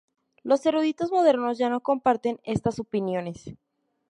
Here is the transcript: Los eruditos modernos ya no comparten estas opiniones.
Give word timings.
Los 0.41 0.65
eruditos 0.65 1.11
modernos 1.11 1.59
ya 1.59 1.69
no 1.69 1.81
comparten 1.81 2.39
estas 2.43 2.79
opiniones. 2.79 3.53